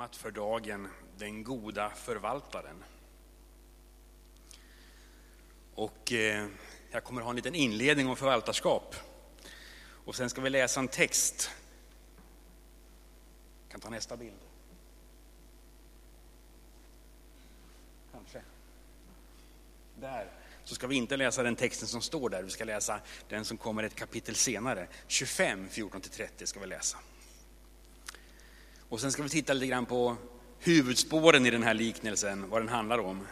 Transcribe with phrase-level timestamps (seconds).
[0.00, 2.84] temat för dagen Den goda förvaltaren.
[5.74, 6.46] Och eh,
[6.90, 8.96] jag kommer att ha en liten inledning om förvaltarskap.
[10.04, 11.50] Och sen ska vi läsa en text.
[13.62, 14.40] Jag kan ta nästa bild.
[18.12, 18.42] Kanske.
[20.00, 20.30] Där.
[20.64, 23.56] Så ska vi inte läsa den texten som står där, vi ska läsa den som
[23.56, 24.88] kommer ett kapitel senare.
[25.06, 26.98] 25, 14-30 ska vi läsa.
[28.90, 30.16] Och sen ska vi titta lite grann på
[30.58, 33.26] huvudspåren i den här liknelsen, vad den handlar om.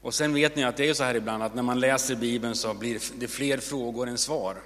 [0.00, 2.54] Och sen vet ni att det är så här ibland att när man läser Bibeln
[2.54, 4.56] så blir det fler frågor än svar.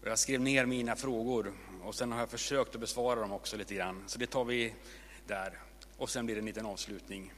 [0.00, 3.56] Och jag skrev ner mina frågor och sen har jag försökt att besvara dem också
[3.56, 4.04] lite grann.
[4.06, 4.74] Så det tar vi
[5.26, 5.58] där.
[5.96, 7.32] Och sen blir det en liten avslutning.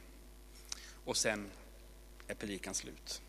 [1.05, 1.49] Och sen
[2.27, 3.21] är predikan slut.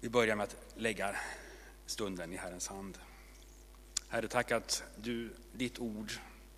[0.00, 1.16] Vi börjar med att lägga
[1.86, 2.98] stunden i Herrens hand.
[4.08, 6.12] Herre, tack att du, ditt ord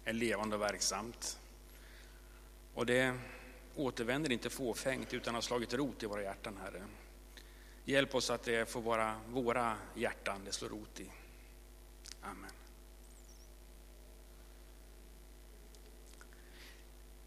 [0.05, 1.39] är levande och verksamt.
[2.75, 3.19] Och det
[3.77, 6.83] återvänder inte fåfängt utan har slagit rot i våra hjärtan, Herre.
[7.85, 11.11] Hjälp oss att det får vara våra hjärtan det slår rot i.
[12.23, 12.51] Amen.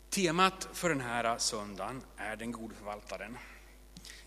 [0.09, 3.37] Temat för den här söndagen är den gode förvaltaren.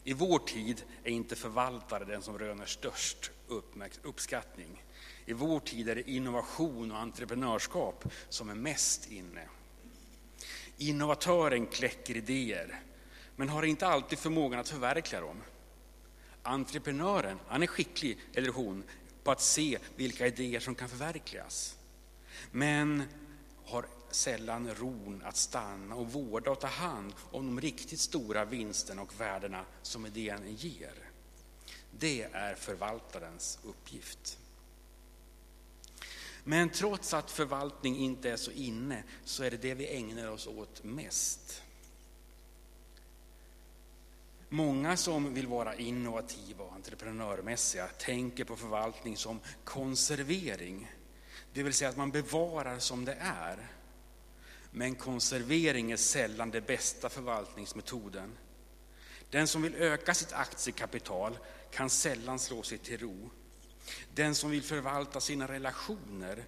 [0.04, 3.30] I vår tid är inte förvaltare den som röner störst
[4.02, 4.84] uppskattning.
[5.26, 9.48] I vår tid är det innovation och entreprenörskap som är mest inne.
[10.78, 12.80] Innovatören kläcker idéer,
[13.36, 15.42] men har inte alltid förmågan att förverkliga dem.
[16.42, 18.84] Entreprenören, han är skicklig, eller hon,
[19.24, 21.78] på att se vilka idéer som kan förverkligas.
[22.50, 23.02] Men
[23.64, 29.02] har sällan ron att stanna och vårda och ta hand om de riktigt stora vinsterna
[29.02, 31.03] och värdena som idén ger.
[31.98, 34.38] Det är förvaltarens uppgift.
[36.44, 40.46] Men trots att förvaltning inte är så inne så är det det vi ägnar oss
[40.46, 41.62] åt mest.
[44.48, 50.92] Många som vill vara innovativa och entreprenörmässiga tänker på förvaltning som konservering.
[51.52, 53.70] Det vill säga att man bevarar som det är.
[54.70, 58.32] Men konservering är sällan den bästa förvaltningsmetoden.
[59.30, 61.38] Den som vill öka sitt aktiekapital
[61.74, 63.30] kan sällan slå sig till ro.
[64.14, 66.44] Den som vill förvalta sina relationer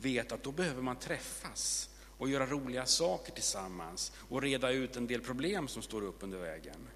[0.00, 5.06] vet att då behöver man träffas och göra roliga saker tillsammans och reda ut en
[5.06, 6.88] del problem som står upp under vägen.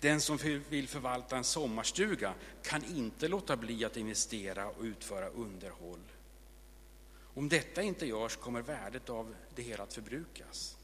[0.00, 0.38] Den som
[0.68, 6.02] vill förvalta en sommarstuga kan inte låta bli att investera och utföra underhåll.
[7.34, 10.76] Om detta inte görs kommer värdet av det hela att förbrukas.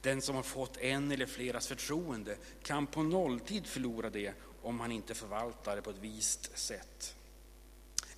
[0.00, 4.92] Den som har fått en eller fleras förtroende kan på nolltid förlora det om han
[4.92, 7.16] inte förvaltar det på ett vist sätt.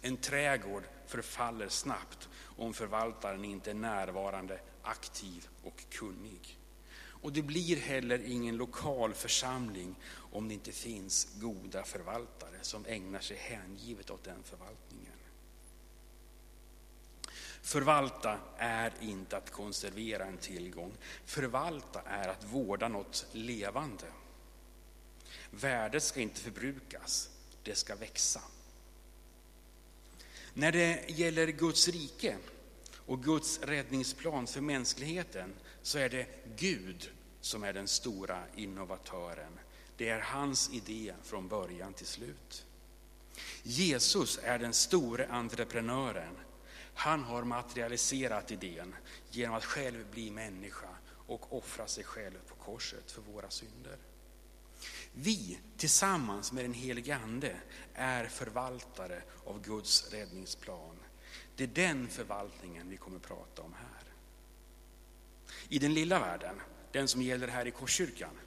[0.01, 6.59] En trädgård förfaller snabbt om förvaltaren inte är närvarande, aktiv och kunnig.
[7.25, 9.95] Och det blir heller ingen lokal församling
[10.33, 15.13] om det inte finns goda förvaltare som ägnar sig hängivet åt den förvaltningen.
[17.63, 20.93] Förvalta är inte att konservera en tillgång.
[21.25, 24.07] Förvalta är att vårda något levande.
[25.61, 27.31] Värdet ska inte förbrukas,
[27.63, 28.41] det ska växa.
[30.55, 32.37] När det gäller Guds rike
[33.07, 36.27] och Guds räddningsplan för mänskligheten så är det
[36.57, 37.11] Gud
[37.41, 39.59] som är den stora innovatören.
[39.97, 42.67] Det är hans idé från början till slut.
[43.63, 46.37] Jesus är den store entreprenören.
[46.95, 48.95] Han har materialiserat idén
[49.31, 50.89] genom att själv bli människa
[51.27, 53.97] och offra sig själv på korset för våra synder.
[55.15, 57.57] Vi tillsammans med den helige Ande
[57.95, 60.97] är förvaltare av Guds räddningsplan.
[61.57, 64.13] Det är den förvaltningen vi kommer att prata om här.
[65.69, 66.61] I den lilla världen,
[66.93, 68.39] den som gäller här i Korskyrkan,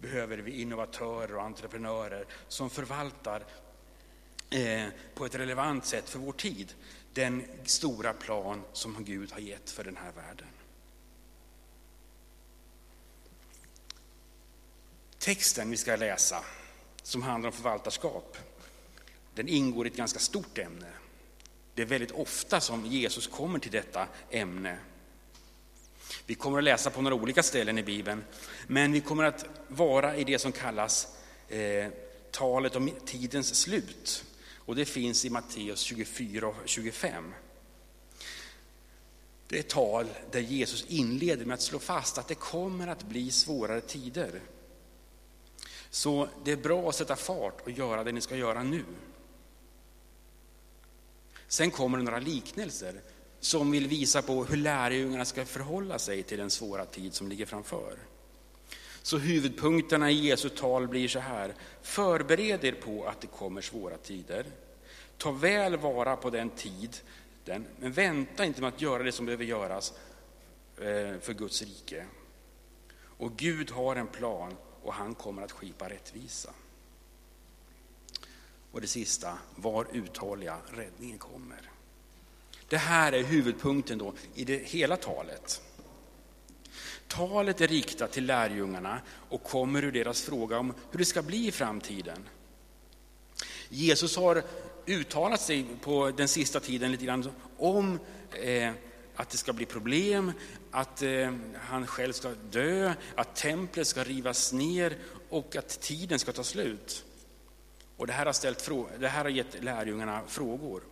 [0.00, 3.44] behöver vi innovatörer och entreprenörer som förvaltar
[4.50, 6.74] eh, på ett relevant sätt för vår tid
[7.14, 10.48] den stora plan som Gud har gett för den här världen.
[15.20, 16.44] Texten vi ska läsa,
[17.02, 18.36] som handlar om förvaltarskap,
[19.34, 20.86] den ingår i ett ganska stort ämne.
[21.74, 24.78] Det är väldigt ofta som Jesus kommer till detta ämne.
[26.26, 28.24] Vi kommer att läsa på några olika ställen i Bibeln,
[28.66, 31.16] men vi kommer att vara i det som kallas
[31.48, 31.88] eh,
[32.30, 34.24] talet om tidens slut.
[34.56, 37.34] Och det finns i Matteus 24 och 25.
[39.48, 43.02] Det är ett tal där Jesus inleder med att slå fast att det kommer att
[43.02, 44.40] bli svårare tider.
[45.90, 48.84] Så det är bra att sätta fart och göra det ni ska göra nu.
[51.48, 53.00] Sen kommer det några liknelser
[53.40, 57.46] som vill visa på hur lärjungarna ska förhålla sig till den svåra tid som ligger
[57.46, 57.96] framför.
[59.02, 61.54] Så huvudpunkterna i Jesu tal blir så här.
[61.82, 64.46] Förbered er på att det kommer svåra tider.
[65.16, 69.44] Ta väl vara på den tiden, men vänta inte med att göra det som behöver
[69.44, 69.92] göras
[70.76, 72.06] eh, för Guds rike.
[73.02, 76.50] Och Gud har en plan och han kommer att skipa rättvisa.
[78.72, 81.70] Och det sista, var uthålliga, räddningen kommer.
[82.68, 85.62] Det här är huvudpunkten då i det hela talet.
[87.08, 91.46] Talet är riktat till lärjungarna och kommer ur deras fråga om hur det ska bli
[91.46, 92.28] i framtiden.
[93.68, 94.42] Jesus har
[94.86, 97.98] uttalat sig på den sista tiden lite grann om
[98.32, 98.72] eh,
[99.16, 100.32] att det ska bli problem,
[100.70, 104.96] att eh, han själv ska dö, att templet ska rivas ner
[105.28, 107.04] och att tiden ska ta slut.
[107.96, 110.82] Och det här har, ställt, det här har gett lärjungarna frågor.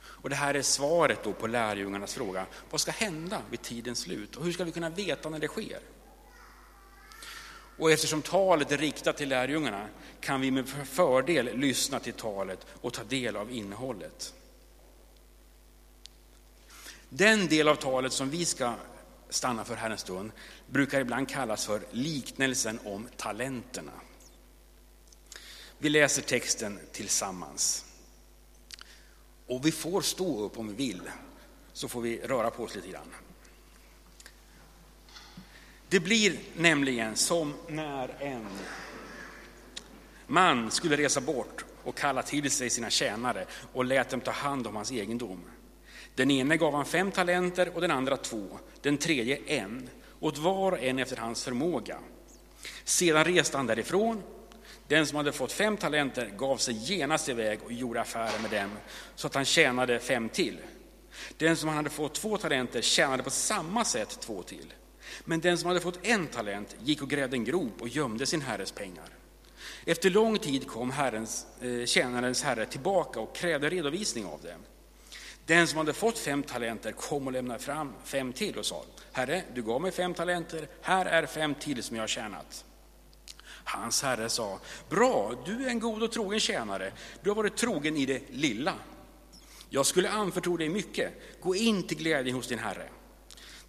[0.00, 2.46] Och det här är svaret då på lärjungarnas fråga.
[2.70, 4.36] Vad ska hända vid tidens slut?
[4.36, 5.80] Och hur ska vi kunna veta när det sker?
[7.78, 9.88] Och eftersom talet är riktat till lärjungarna
[10.20, 14.34] kan vi med fördel lyssna till talet och ta del av innehållet.
[17.12, 18.74] Den del av talet som vi ska
[19.28, 20.32] stanna för här en stund
[20.66, 23.92] brukar ibland kallas för liknelsen om talenterna.
[25.78, 27.84] Vi läser texten tillsammans.
[29.46, 31.02] Och vi får stå upp om vi vill,
[31.72, 33.14] så får vi röra på oss lite grann.
[35.88, 38.46] Det blir nämligen som när en
[40.26, 44.66] man skulle resa bort och kalla till sig sina tjänare och lät dem ta hand
[44.66, 45.44] om hans egendom.
[46.20, 49.88] Den ene gav han fem talenter och den andra två, den tredje en,
[50.20, 51.98] åt var och en efter hans förmåga.
[52.84, 54.22] Sedan reste han därifrån
[54.88, 58.70] den som hade fått fem talenter gav sig genast iväg och gjorde affärer med dem,
[59.14, 60.58] så att han tjänade fem till.
[61.36, 64.72] Den som hade fått två talenter tjänade på samma sätt två till.
[65.24, 68.40] Men den som hade fått en talent gick och grävde en grop och gömde sin
[68.40, 69.08] herres pengar.
[69.84, 74.60] Efter lång tid kom herrens, eh, tjänarens herre tillbaka och krävde redovisning av dem.
[75.50, 79.42] Den som hade fått fem talenter kom och lämnade fram fem till och sa, Herre,
[79.54, 82.64] du gav mig fem talenter, här är fem till som jag har tjänat.
[83.64, 84.58] Hans herre sa,
[84.88, 86.92] bra, du är en god och trogen tjänare.
[87.22, 88.74] Du har varit trogen i det lilla.
[89.70, 91.12] Jag skulle anförtro dig mycket.
[91.40, 92.88] Gå in till glädjen hos din herre.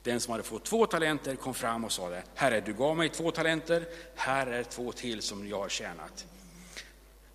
[0.04, 3.32] Den som hade fått två talenter kom fram och sade, Herre, du gav mig två
[3.32, 3.86] talenter,
[4.16, 6.26] här är två till som jag har tjänat.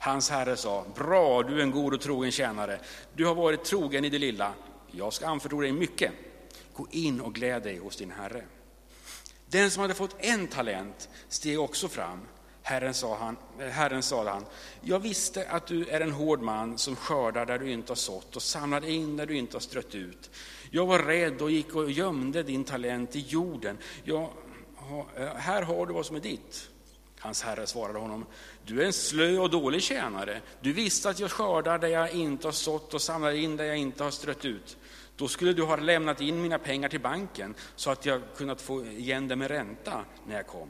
[0.06, 2.80] Hans herre sa, bra, du är en god och trogen tjänare.
[3.14, 4.52] Du har varit trogen i det lilla.
[4.90, 6.12] Jag ska anförtro dig mycket.
[6.72, 8.44] Gå in och gläd dig hos din herre.
[9.46, 12.20] Den som hade fått en talent steg också fram
[12.62, 14.44] Herren sa, han, eh, Herren sa han,
[14.80, 18.36] jag visste att du är en hård man som skördar där du inte har sått
[18.36, 20.30] och samlar in där du inte har strött ut.
[20.70, 23.78] Jag var rädd och gick och gömde din talent i jorden.
[24.04, 24.28] Jag,
[25.16, 26.70] eh, här har du vad som är ditt.
[27.18, 28.26] Hans herre svarade honom,
[28.64, 30.40] du är en slö och dålig tjänare.
[30.60, 33.76] Du visste att jag skördar där jag inte har sått och samlar in där jag
[33.76, 34.76] inte har strött ut.
[35.16, 38.86] Då skulle du ha lämnat in mina pengar till banken så att jag kunnat få
[38.86, 40.68] igen det med ränta när jag kom.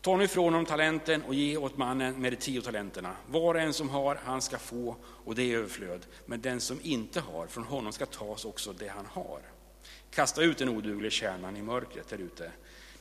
[0.00, 3.16] Ta nu ifrån honom talenten och ge åt mannen med de tio talenterna.
[3.26, 6.06] Var och en som har, han ska få, och det är överflöd.
[6.26, 9.40] Men den som inte har, från honom ska tas också det han har.
[10.10, 12.52] Kasta ut den oduglige kärnan i mörkret där ute.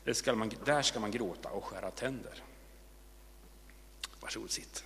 [0.09, 2.43] Där ska, man, där ska man gråta och skära tänder.
[4.19, 4.83] Varsågod, sitt.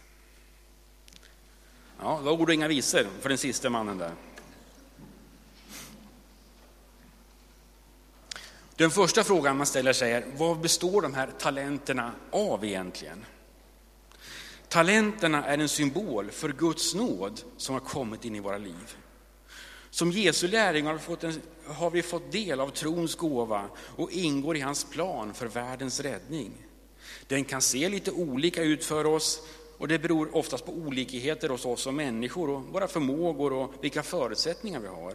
[2.00, 4.12] Ja, det var ord och inga visor för den sista mannen där.
[8.75, 13.25] Den första frågan man ställer sig är, vad består de här talenterna av egentligen?
[14.68, 18.98] Talenterna är en symbol för Guds nåd som har kommit in i våra liv.
[19.94, 24.84] Som Jesu lärjungar har, har vi fått del av trons gåva och ingår i hans
[24.84, 26.52] plan för världens räddning.
[27.28, 29.42] Den kan se lite olika ut för oss
[29.78, 34.04] och det beror oftast på olikheter hos oss som människor och våra förmågor och vilka
[34.04, 35.14] förutsättningar vi har.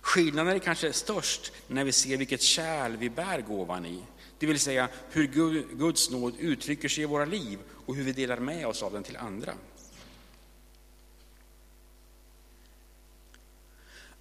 [0.00, 4.02] Skillnaden är kanske störst när vi ser vilket kärl vi bär gåvan i,
[4.38, 5.26] det vill säga hur
[5.76, 9.02] Guds nåd uttrycker sig i våra liv och hur vi delar med oss av den
[9.02, 9.52] till andra.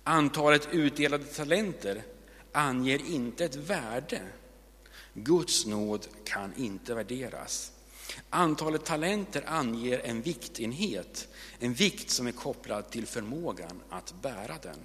[0.03, 2.03] Antalet utdelade talenter
[2.51, 4.21] anger inte ett värde.
[5.13, 7.71] Guds nåd kan inte värderas.
[8.29, 11.27] Antalet talenter anger en viktenhet,
[11.59, 14.79] en vikt som är kopplad till förmågan att bära den.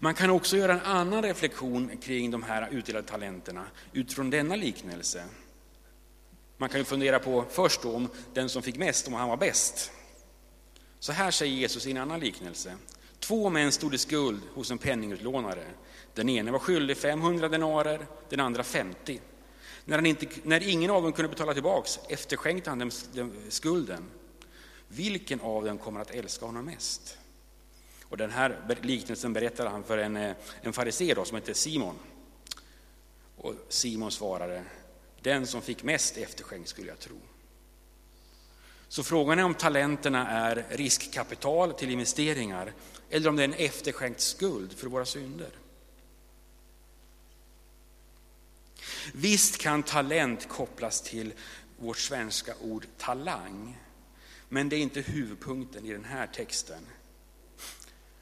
[0.00, 5.24] Man kan också göra en annan reflektion kring de här utdelade talenterna utifrån denna liknelse.
[6.56, 9.92] Man kan ju fundera på först om den som fick mest, om han var bäst.
[11.00, 12.76] Så här säger Jesus i en annan liknelse.
[13.18, 15.64] Två män stod i skuld hos en penningutlånare.
[16.14, 19.20] Den ene var skyldig 500 denarer, den andra 50.
[19.84, 22.90] När, han inte, när ingen av dem kunde betala tillbaks efterskänkte han dem
[23.48, 24.04] skulden.
[24.88, 27.18] Vilken av dem kommer att älska honom mest?
[28.02, 31.98] Och den här liknelsen berättade han för en, eh, en farisé som hette Simon.
[33.36, 34.64] Och Simon svarade,
[35.20, 37.16] den som fick mest efterskänkt skulle jag tro.
[38.90, 42.72] Så frågan är om talenterna är riskkapital till investeringar
[43.10, 45.48] eller om det är en efterskänkt skuld för våra synder.
[49.12, 51.32] Visst kan talent kopplas till
[51.78, 53.78] vårt svenska ord talang,
[54.48, 56.86] men det är inte huvudpunkten i den här texten.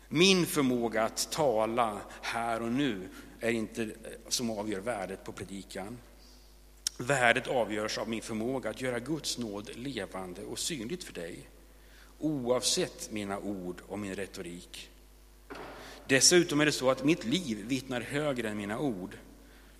[0.09, 3.09] Min förmåga att tala här och nu
[3.41, 3.91] är inte eh,
[4.29, 5.99] som avgör värdet på predikan.
[7.01, 11.49] Värdet avgörs av min förmåga att göra Guds nåd levande och synligt för dig,
[12.19, 14.91] oavsett mina ord och min retorik.
[16.07, 19.17] Dessutom är det så att mitt liv vittnar högre än mina ord.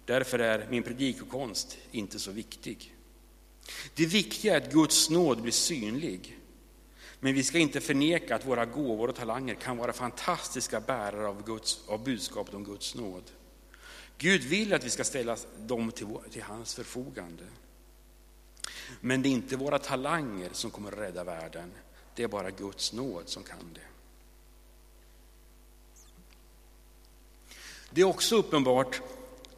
[0.05, 2.95] Därför är min predikokonst inte så viktig.
[3.95, 6.39] Det viktiga är att Guds nåd blir synlig.
[7.21, 11.45] Men vi ska inte förneka att våra gåvor och talanger kan vara fantastiska bärare av,
[11.45, 13.23] Guds, av budskapet om Guds nåd.
[14.19, 17.45] Gud vill att vi ska ställa dem till, till hans förfogande.
[19.01, 21.73] Men det är inte våra talanger som kommer att rädda världen.
[22.15, 23.81] Det är bara Guds nåd som kan det.
[27.91, 29.01] Det är också uppenbart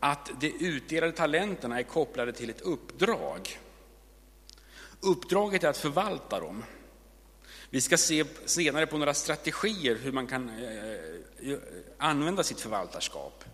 [0.01, 3.59] att de utdelade talenterna är kopplade till ett uppdrag.
[5.01, 6.65] Uppdraget är att förvalta dem.
[7.71, 11.59] Vi ska se senare på några strategier hur man kan eh, eh,
[11.99, 13.45] använda sitt förvaltarskap.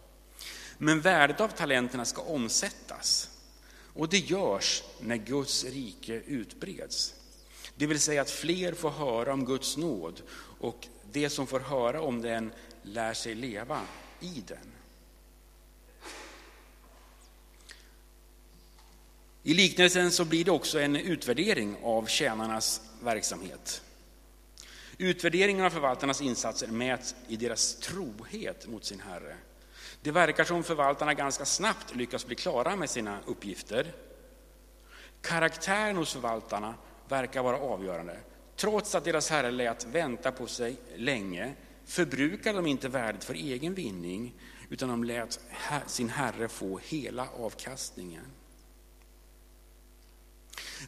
[0.79, 3.31] Men värdet av talenterna ska omsättas.
[3.95, 7.15] Och det görs när Guds rike utbreds.
[7.77, 10.23] Det vill säga att fler får höra om Guds nåd
[10.61, 12.53] och det som får höra om den
[12.83, 13.81] lär sig leva
[14.21, 14.73] i den.
[19.43, 23.83] I liknelsen så blir det också en utvärdering av tjänarnas verksamhet.
[24.99, 29.37] Utvärderingen av förvaltarnas insatser mäts i deras trohet mot sin Herre.
[30.03, 33.93] Det verkar som förvaltarna ganska snabbt lyckas bli klara med sina uppgifter.
[35.21, 36.75] Karaktären hos förvaltarna
[37.09, 38.19] verkar vara avgörande.
[38.57, 43.75] Trots att deras herre lät vänta på sig länge förbrukade de inte värdet för egen
[43.75, 44.35] vinning
[44.69, 45.41] utan de lät
[45.87, 48.25] sin herre få hela avkastningen.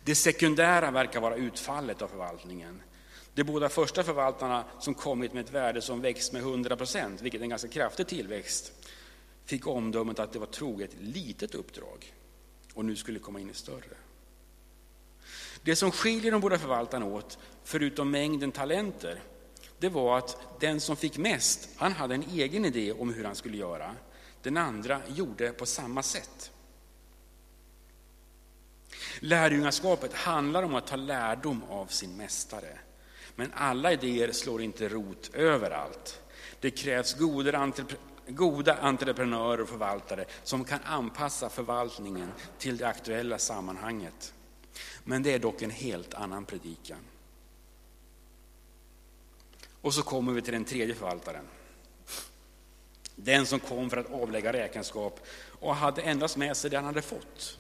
[0.05, 2.83] Det sekundära verkar vara utfallet av förvaltningen.
[3.39, 7.41] De båda första förvaltarna som kommit med ett värde som växt med 100 procent, vilket
[7.41, 8.73] är en ganska kraftig tillväxt,
[9.45, 12.15] fick omdömet att det var troget litet uppdrag
[12.75, 13.97] och nu skulle komma in i större.
[15.63, 19.23] Det som skiljer de båda förvaltarna åt, förutom mängden talenter,
[19.79, 23.35] det var att den som fick mest, han hade en egen idé om hur han
[23.35, 23.95] skulle göra.
[24.43, 26.51] Den andra gjorde på samma sätt.
[29.21, 32.79] Lärjungaskapet handlar om att ta lärdom av sin mästare.
[33.39, 36.21] Men alla idéer slår inte rot överallt.
[36.61, 37.17] Det krävs
[38.29, 44.35] goda entreprenörer och förvaltare som kan anpassa förvaltningen till det aktuella sammanhanget.
[45.05, 46.99] Men det är dock en helt annan predikan.
[49.81, 51.45] Och så kommer vi till den tredje förvaltaren.
[53.15, 55.27] Den som kom för att avlägga räkenskap
[55.61, 57.59] och hade endast med sig det han hade fått.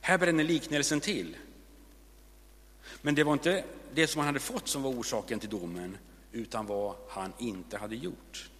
[0.00, 1.36] Här bränner liknelsen till.
[3.02, 3.64] Men det var inte
[3.96, 5.98] det som han hade fått som var orsaken till domen,
[6.32, 8.50] utan vad han inte hade gjort.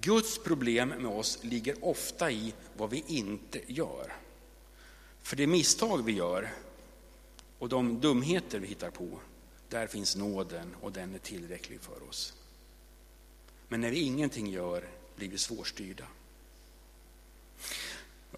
[0.00, 4.12] Guds problem med oss ligger ofta i vad vi inte gör.
[5.22, 6.52] För det misstag vi gör
[7.58, 9.08] och de dumheter vi hittar på,
[9.68, 12.34] där finns nåden och den är tillräcklig för oss.
[13.68, 16.04] Men när vi ingenting gör blir vi svårstyrda.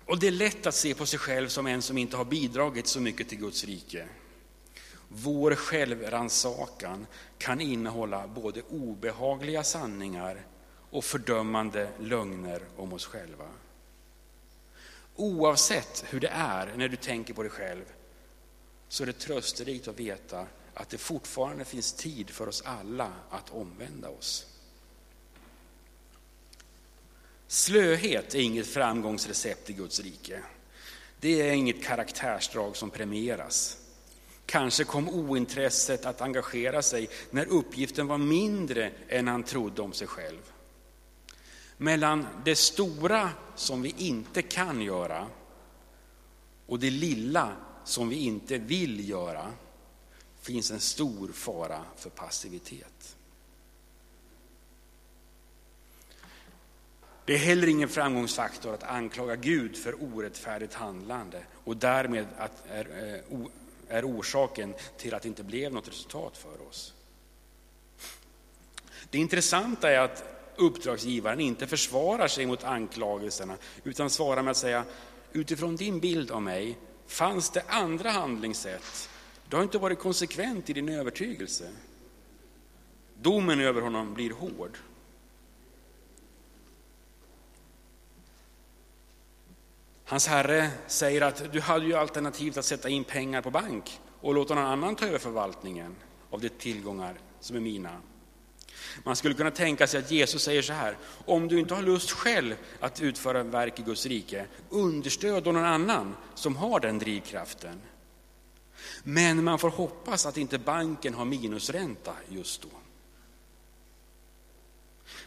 [0.04, 2.86] Och det är lätt att se på sig själv som en som inte har bidragit
[2.86, 4.08] så mycket till Guds rike.
[5.16, 7.06] Vår självrannsakan
[7.38, 10.47] kan innehålla både obehagliga sanningar
[10.90, 13.49] och fördömande lögner om oss själva.
[15.16, 17.85] Oavsett hur det är när du tänker på dig själv
[18.88, 23.50] så är det trösterikt att veta att det fortfarande finns tid för oss alla att
[23.50, 24.47] omvända oss.
[27.47, 30.42] Slöhet är inget framgångsrecept i Guds rike.
[31.21, 33.83] Det är inget karaktärsdrag som premieras.
[34.46, 40.06] Kanske kom ointresset att engagera sig när uppgiften var mindre än han trodde om sig
[40.06, 40.52] själv.
[41.76, 45.26] Mellan det stora som vi inte kan göra
[46.66, 49.52] och det lilla som vi inte vill göra
[50.40, 53.16] finns en stor fara för passivitet.
[57.24, 62.86] Det är heller ingen framgångsfaktor att anklaga Gud för orättfärdigt handlande och därmed att eh,
[63.88, 66.94] är, orsaken till att det inte blev något resultat för oss.
[69.10, 70.24] Det intressanta är att
[70.56, 74.84] uppdragsgivaren inte försvarar sig mot anklagelserna utan svarar med att säga
[75.32, 79.08] utifrån din bild av mig fanns det andra handlingssätt.
[79.48, 81.70] Du har inte varit konsekvent i din övertygelse.
[83.14, 84.78] Domen över honom blir hård.
[90.14, 94.35] Hans herre säger att du hade ju alternativet att sätta in pengar på bank och
[94.35, 95.97] låta någon annan ta över förvaltningen
[96.30, 98.00] av de tillgångar som är mina.
[99.04, 102.11] Man skulle kunna tänka sig att Jesus säger så här, om du inte har lust
[102.11, 107.80] själv att utföra verk i Guds rike, understöd då någon annan som har den drivkraften.
[109.02, 112.68] Men man får hoppas att inte banken har minusränta just då.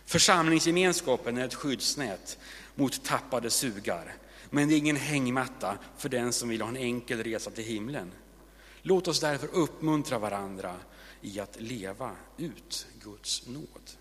[0.05, 2.37] Församlingsgemenskapen är ett skyddsnät
[2.75, 4.15] mot tappade sugar,
[4.57, 8.11] men det är ingen hängmatta för den som vill ha en enkel resa till himlen.
[8.81, 10.75] Låt oss därför uppmuntra varandra
[11.21, 13.91] i att leva ut Guds nåd.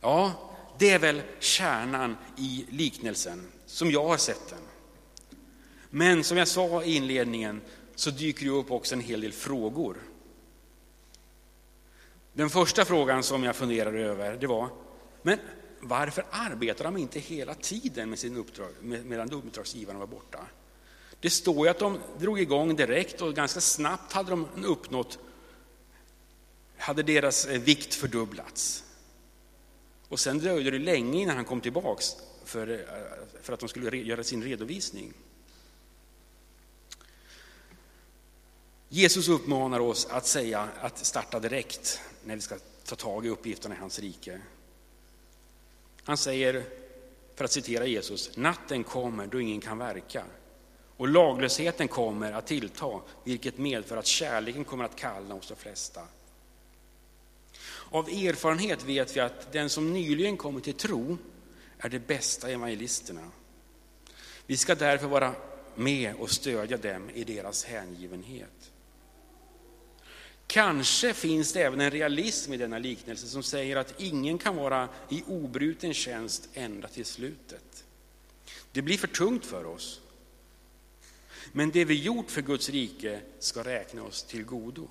[0.00, 0.32] Ja,
[0.78, 4.62] det är väl kärnan i liknelsen, som jag har sett den.
[5.90, 7.60] Men som jag sa i inledningen
[7.94, 9.96] så dyker det upp också en hel del frågor.
[12.32, 14.68] Den första frågan som jag funderade över det var,
[15.22, 15.38] men
[15.80, 20.46] varför arbetar de inte hela tiden med sin uppdrag, medan uppdragsgivaren var borta?
[21.20, 25.18] Det står ju att de drog igång direkt och ganska snabbt hade de uppnått,
[26.78, 28.84] hade deras eh, vikt fördubblats.
[30.08, 32.78] Och sen dröjde det länge innan han kom tillbaks för, eh,
[33.42, 35.12] för att de skulle göra sin redovisning.
[38.88, 43.74] Jesus uppmanar oss att säga att starta direkt när vi ska ta tag i uppgifterna
[43.74, 44.40] i hans rike.
[46.06, 46.64] Han säger,
[47.34, 50.24] för att citera Jesus, natten kommer då ingen kan verka.
[50.96, 56.00] Och laglösheten kommer att tillta, vilket medför att kärleken kommer att kallna hos de flesta.
[57.90, 61.18] Av erfarenhet vet vi att den som nyligen kommit till tro
[61.78, 63.30] är de bästa evangelisterna.
[64.46, 65.34] Vi ska därför vara
[65.74, 68.72] med och stödja dem i deras hängivenhet.
[70.46, 74.88] Kanske finns det även en realism i denna liknelse som säger att ingen kan vara
[75.08, 77.84] i obruten tjänst ända till slutet.
[78.72, 80.00] Det blir för tungt för oss.
[81.52, 84.88] Men det vi gjort för Guds rike ska räkna oss till godo.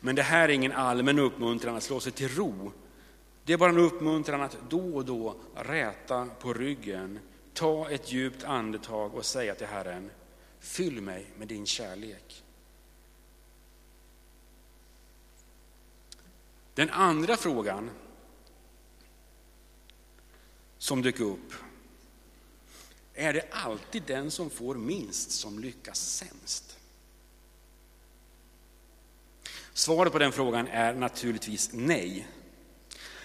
[0.00, 2.72] Men det här är ingen allmän uppmuntran att slå sig till ro.
[3.44, 7.18] Det är bara en uppmuntran att då och då räta på ryggen,
[7.54, 10.10] ta ett djupt andetag och säga till Herren,
[10.60, 12.44] fyll mig med din kärlek.
[16.78, 17.90] Den andra frågan
[20.78, 21.52] som dök upp
[23.14, 26.78] är det alltid den som får minst som lyckas sämst?
[29.72, 32.28] Svaret på den frågan är naturligtvis nej.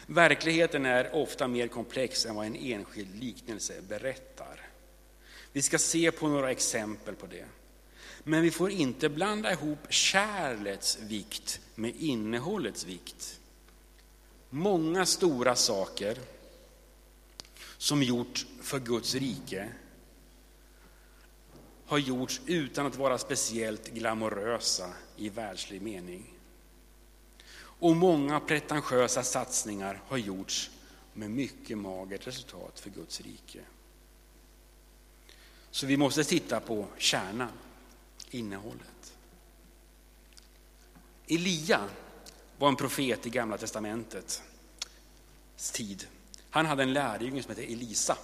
[0.05, 4.69] Verkligheten är ofta mer komplex än vad en enskild liknelse berättar.
[5.51, 7.45] Vi ska se på några exempel på det.
[8.23, 13.39] Men vi får inte blanda ihop kärlets vikt med innehållets vikt.
[14.55, 16.19] Många stora saker
[17.77, 19.71] som gjorts för Guds rike
[21.85, 26.33] har gjorts utan att vara speciellt glamorösa i världslig mening.
[27.55, 30.71] Och många pretentiösa satsningar har gjorts
[31.13, 33.59] med mycket magert resultat för Guds rike.
[35.71, 37.51] Så vi måste titta på kärnan,
[38.29, 39.13] innehållet.
[41.27, 41.89] Elia
[42.63, 44.43] var en profet i Gamla testamentets
[45.73, 46.07] tid.
[46.49, 48.17] Han hade en lärjunge som hette Elisa.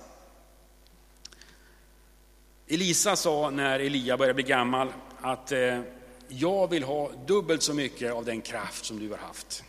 [2.67, 5.81] Elisa sa när Elia började bli gammal att eh,
[6.27, 9.63] jag vill ha dubbelt så mycket av den kraft som du har haft.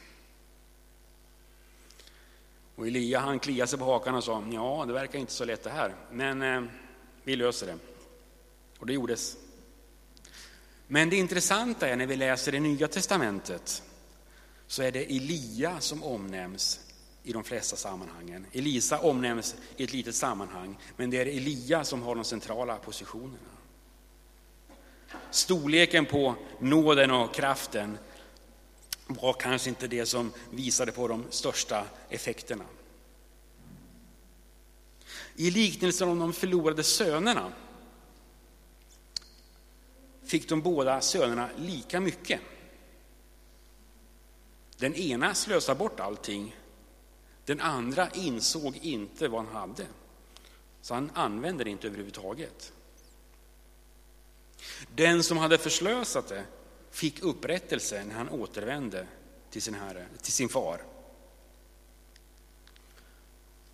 [2.74, 5.62] Och Elia han kliade sig på hakan och sa, ja det verkar inte så lätt
[5.62, 6.62] det här, men eh,
[7.24, 7.76] vi löser det.
[8.78, 9.36] Och det gjordes.
[10.86, 13.82] Men det intressanta är när vi läser det nya testamentet
[14.70, 16.80] så är det Elia som omnämns
[17.22, 18.46] i de flesta sammanhangen.
[18.52, 23.50] Elisa omnämns i ett litet sammanhang, men det är Elia som har de centrala positionerna.
[25.30, 27.98] Storleken på nåden och kraften
[29.06, 32.64] var kanske inte det som visade på de största effekterna.
[35.36, 37.52] I liknelsen om de förlorade sönerna
[40.24, 42.40] fick de båda sönerna lika mycket.
[44.80, 46.56] Den ena slösade bort allting.
[47.44, 49.86] Den andra insåg inte vad han hade.
[50.82, 52.72] Så han använde det inte överhuvudtaget.
[54.94, 56.44] Den som hade förslösat det
[56.90, 59.06] fick upprättelse när han återvände
[59.50, 60.82] till sin, herre, till sin far.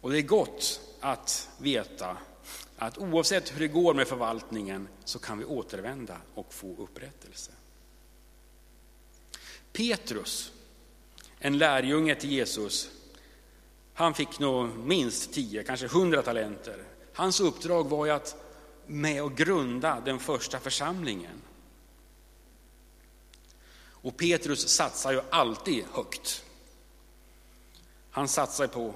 [0.01, 2.17] Och det är gott att veta
[2.77, 7.53] att oavsett hur det går med förvaltningen så kan vi återvända och få upprättelse.
[9.73, 10.53] Petrus,
[11.39, 12.91] en lärjunge till Jesus,
[13.95, 16.85] han fick nog minst 10, kanske hundra talenter.
[17.13, 18.37] Hans uppdrag var ju att
[18.87, 21.43] med och grunda den första församlingen.
[23.79, 26.45] Och Petrus satsar ju alltid högt.
[28.11, 28.95] Han satsar på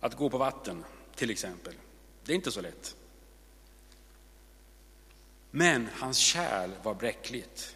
[0.00, 0.84] att gå på vatten,
[1.14, 1.74] till exempel.
[2.24, 2.96] Det är inte så lätt.
[5.50, 7.73] Men hans kärl var bräckligt.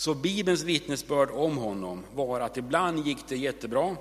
[0.00, 3.96] Så Bibelns vittnesbörd om honom var att ibland gick det jättebra,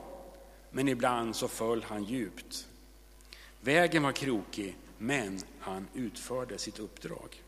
[0.72, 2.68] men ibland så föll han djupt.
[3.62, 7.44] Vägen var krokig, men han utförde sitt uppdrag.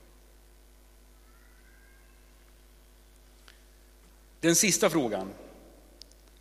[4.40, 5.30] Den sista frågan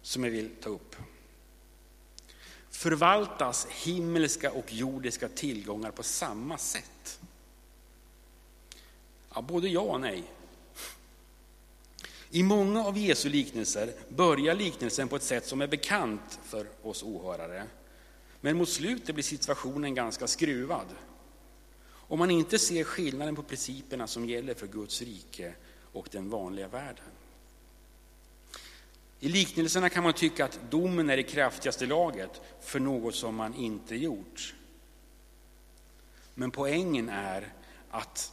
[0.02, 0.96] som jag vill ta upp.
[2.70, 7.20] Förvaltas himmelska och jordiska tillgångar på samma sätt?
[9.34, 10.24] Ja, både ja och nej.
[12.30, 17.02] I många av Jesu liknelser börjar liknelsen på ett sätt som är bekant för oss
[17.02, 17.64] åhörare.
[18.40, 20.86] Men mot slutet blir situationen ganska skruvad.
[21.86, 25.54] Om man inte ser skillnaden på principerna som gäller för Guds rike
[25.92, 27.04] och den vanliga världen.
[29.20, 33.54] I liknelserna kan man tycka att domen är det kraftigaste laget för något som man
[33.54, 34.54] inte gjort.
[36.34, 37.52] Men poängen är
[37.90, 38.32] att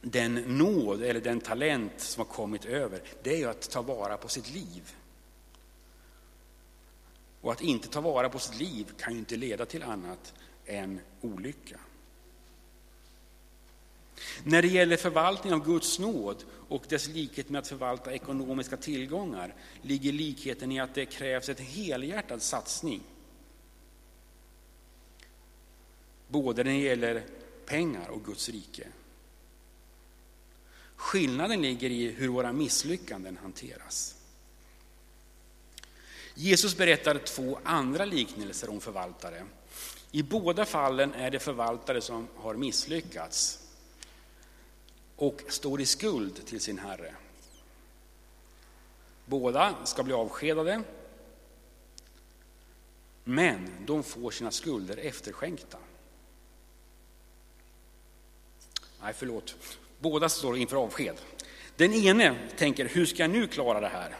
[0.00, 4.16] den nåd eller den talent som har kommit över, det är ju att ta vara
[4.16, 4.94] på sitt liv.
[7.40, 10.34] Och att inte ta vara på sitt liv kan ju inte leda till annat
[10.66, 11.80] än olycka.
[14.44, 19.54] När det gäller förvaltning av Guds nåd och dess likhet med att förvalta ekonomiska tillgångar
[19.82, 23.02] ligger likheten i att det krävs en helhjärtad satsning.
[26.28, 27.22] Både när det gäller
[27.66, 28.86] pengar och Guds rike.
[30.96, 34.14] Skillnaden ligger i hur våra misslyckanden hanteras.
[36.34, 39.46] Jesus berättar två andra liknelser om förvaltare.
[40.10, 43.58] I båda fallen är det förvaltare som har misslyckats
[45.16, 47.14] och står i skuld till sin herre.
[49.24, 50.82] Båda ska bli avskedade,
[53.24, 55.78] men de får sina skulder efterskänkta.
[59.02, 59.56] Nej, förlåt.
[59.98, 61.16] Båda står inför avsked.
[61.76, 64.16] Den ene tänker, hur ska jag nu klara det här?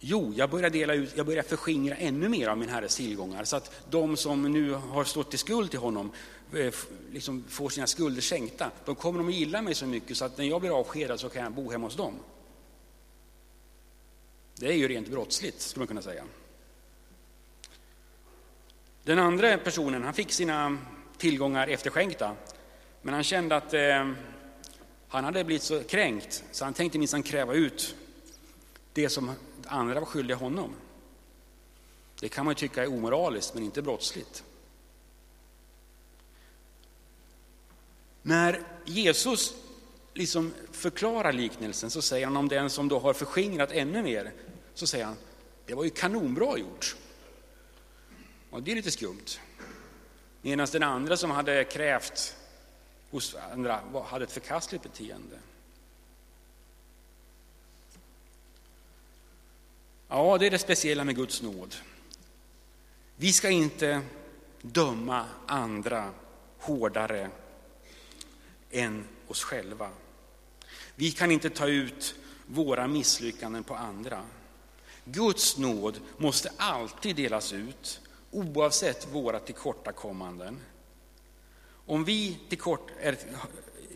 [0.00, 3.56] Jo, jag börjar, dela ut, jag börjar förskingra ännu mer av min herres tillgångar så
[3.56, 6.10] att de som nu har stått i skuld till honom
[6.52, 6.74] eh,
[7.12, 8.70] liksom får sina skulder sänkta.
[8.84, 11.42] De kommer att gilla mig så mycket så att när jag blir avskedad så kan
[11.42, 12.14] jag bo hemma hos dem.
[14.54, 16.24] Det är ju rent brottsligt, skulle man kunna säga.
[19.04, 20.78] Den andra personen han fick sina
[21.18, 22.36] tillgångar efterskänkta,
[23.06, 24.12] men han kände att eh,
[25.08, 27.96] han hade blivit så kränkt så han tänkte minsann kräva ut
[28.92, 29.32] det som
[29.66, 30.74] andra var skyldiga honom.
[32.20, 34.44] Det kan man ju tycka är omoraliskt, men inte brottsligt.
[38.22, 39.54] När Jesus
[40.14, 44.32] liksom förklarar liknelsen så säger han om den som då har förskingrat ännu mer,
[44.74, 45.16] så säger han,
[45.66, 46.96] det var ju kanonbra gjort.
[48.50, 49.40] Och det är lite skumt.
[50.42, 52.36] Medan den andra som hade krävt
[53.16, 55.38] hos andra hade ett förkastligt beteende.
[60.08, 61.74] Ja, det är det speciella med Guds nåd.
[63.16, 64.02] Vi ska inte
[64.62, 66.10] döma andra
[66.58, 67.30] hårdare
[68.70, 69.90] än oss själva.
[70.94, 72.14] Vi kan inte ta ut
[72.46, 74.22] våra misslyckanden på andra.
[75.04, 78.00] Guds nåd måste alltid delas ut,
[78.30, 80.60] oavsett våra tillkortakommanden.
[81.86, 83.16] Om vi tillkort, är,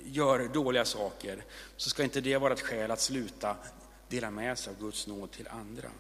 [0.05, 1.45] gör dåliga saker
[1.77, 3.57] så ska inte det vara ett skäl att sluta
[4.09, 5.91] dela med sig av Guds nåd till andra.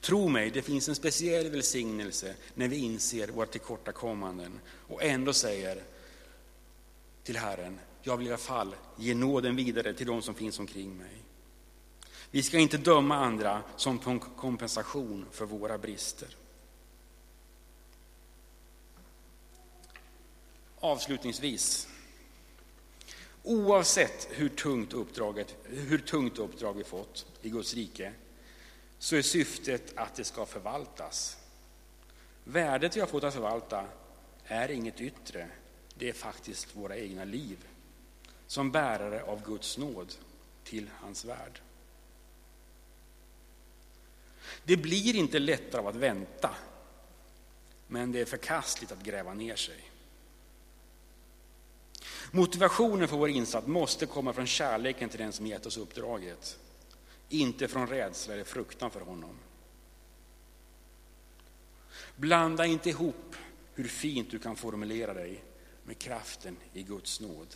[0.00, 5.82] Tro mig, det finns en speciell välsignelse när vi inser våra tillkortakommanden och ändå säger
[7.22, 10.96] till Herren, jag vill i alla fall ge nåden vidare till de som finns omkring
[10.96, 11.22] mig.
[12.30, 16.28] Vi ska inte döma andra som kompensation för våra brister.
[20.84, 21.88] Avslutningsvis.
[23.42, 28.12] Oavsett hur tungt, uppdraget, hur tungt uppdrag vi fått i Guds rike
[28.98, 31.36] så är syftet att det ska förvaltas.
[32.44, 33.86] Värdet vi har fått att förvalta
[34.44, 35.48] är inget yttre,
[35.94, 37.66] det är faktiskt våra egna liv
[38.46, 40.14] som bärare av Guds nåd
[40.64, 41.60] till hans värld.
[44.64, 46.54] Det blir inte lättare av att vänta,
[47.86, 49.90] men det är förkastligt att gräva ner sig.
[52.34, 56.58] Motivationen för vår insats måste komma från kärleken till den som gett oss uppdraget,
[57.28, 59.38] inte från rädsla eller fruktan för honom.
[62.16, 63.36] Blanda inte ihop
[63.74, 65.44] hur fint du kan formulera dig
[65.84, 67.54] med kraften i Guds nåd.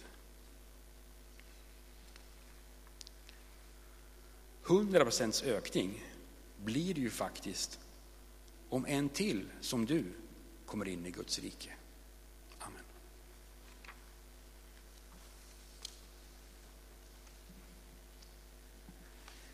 [4.66, 6.04] 100 procents ökning
[6.56, 7.78] blir det ju faktiskt
[8.68, 10.04] om en till som du
[10.66, 11.77] kommer in i Guds rike.